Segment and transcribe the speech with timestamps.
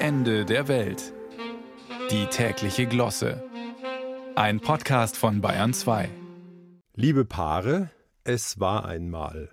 [0.00, 1.12] Ende der Welt.
[2.12, 3.42] Die tägliche Glosse.
[4.36, 6.08] Ein Podcast von Bayern 2.
[6.94, 7.90] Liebe Paare,
[8.22, 9.50] es war einmal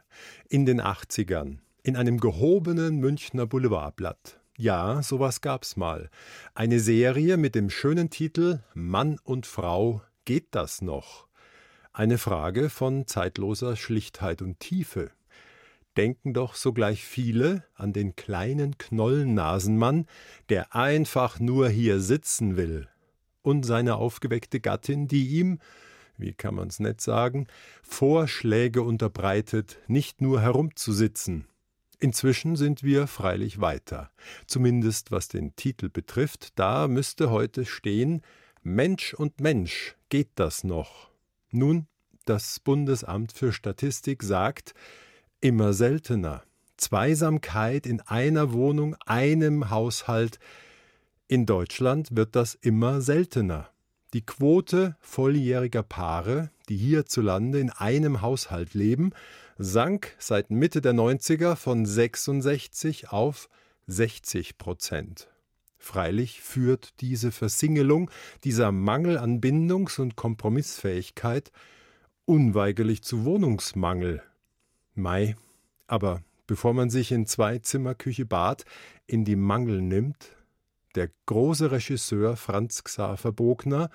[0.48, 4.40] in den 80ern in einem gehobenen Münchner Boulevardblatt.
[4.56, 6.12] Ja, sowas gab's mal.
[6.54, 11.28] Eine Serie mit dem schönen Titel Mann und Frau, geht das noch?
[11.92, 15.10] Eine Frage von zeitloser Schlichtheit und Tiefe
[15.98, 20.06] denken doch sogleich viele an den kleinen Knollennasenmann,
[20.50, 22.88] der einfach nur hier sitzen will,
[23.42, 25.60] und seine aufgeweckte Gattin, die ihm,
[26.18, 27.48] wie kann man's nett sagen,
[27.84, 31.48] Vorschläge unterbreitet, nicht nur herumzusitzen.
[32.00, 34.12] Inzwischen sind wir freilich weiter,
[34.48, 38.22] zumindest was den Titel betrifft, da müsste heute stehen
[38.64, 41.10] Mensch und Mensch, geht das noch?
[41.52, 41.88] Nun,
[42.26, 44.74] das Bundesamt für Statistik sagt,
[45.46, 46.42] immer seltener.
[46.76, 50.40] Zweisamkeit in einer Wohnung, einem Haushalt.
[51.28, 53.70] In Deutschland wird das immer seltener.
[54.14, 59.12] Die Quote volljähriger Paare, die hierzulande in einem Haushalt leben,
[59.60, 63.48] sank seit Mitte der 90er von 66 auf
[63.86, 65.28] 60 Prozent.
[65.78, 68.10] Freilich führt diese Versingelung,
[68.44, 71.52] dieser Mangel an Bindungs- und Kompromissfähigkeit
[72.26, 74.24] unweigerlich zu Wohnungsmangel
[74.96, 75.36] Mai.
[75.88, 78.66] Aber bevor man sich in zwei Zimmer Küche Bad
[79.08, 80.36] in die Mangel nimmt,
[80.96, 83.90] der große Regisseur Franz Xaver Bogner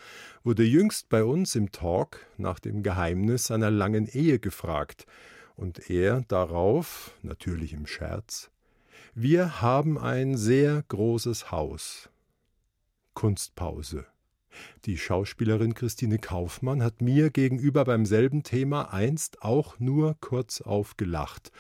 [0.45, 5.07] wurde jüngst bei uns im Talk nach dem Geheimnis einer langen Ehe gefragt,
[5.57, 8.51] und er darauf, natürlich im Scherz,
[9.15, 12.09] wir haben ein sehr großes Haus.
[13.13, 14.07] Kunstpause.
[14.85, 21.53] Die Schauspielerin Christine Kaufmann hat mir gegenüber beim selben Thema einst auch nur kurz aufgelacht.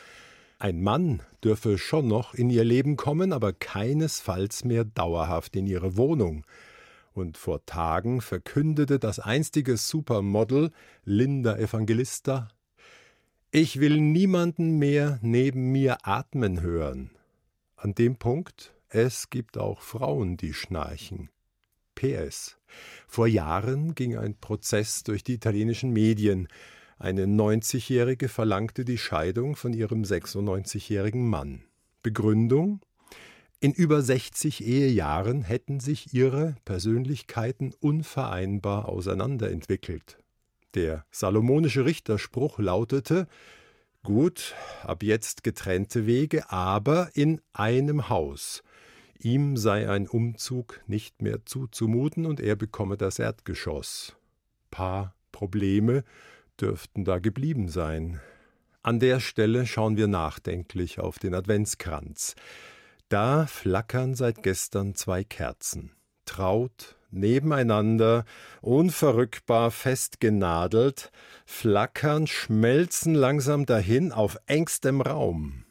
[0.58, 5.96] Ein Mann dürfe schon noch in ihr Leben kommen, aber keinesfalls mehr dauerhaft in ihre
[5.96, 6.44] Wohnung.
[7.12, 10.70] Und vor Tagen verkündete das einstige Supermodel
[11.04, 12.48] Linda Evangelista
[13.50, 17.10] Ich will niemanden mehr neben mir atmen hören.
[17.76, 21.30] An dem Punkt, es gibt auch Frauen, die schnarchen.
[22.00, 22.56] PS.
[23.06, 26.48] Vor Jahren ging ein Prozess durch die italienischen Medien.
[26.98, 31.62] Eine 90-Jährige verlangte die Scheidung von ihrem 96-jährigen Mann.
[32.02, 32.80] Begründung?
[33.60, 40.16] In über 60 Ehejahren hätten sich ihre Persönlichkeiten unvereinbar auseinanderentwickelt.
[40.74, 43.26] Der salomonische Richterspruch lautete
[44.02, 48.62] Gut, ab jetzt getrennte Wege, aber in einem Haus.
[49.22, 54.16] Ihm sei ein Umzug nicht mehr zuzumuten und er bekomme das Erdgeschoss.
[54.70, 56.04] Paar Probleme
[56.58, 58.20] dürften da geblieben sein.
[58.82, 62.34] An der Stelle schauen wir nachdenklich auf den Adventskranz.
[63.10, 65.92] Da flackern seit gestern zwei Kerzen.
[66.24, 68.24] Traut, nebeneinander,
[68.62, 71.12] unverrückbar festgenadelt,
[71.44, 75.66] flackern, schmelzen langsam dahin auf engstem Raum.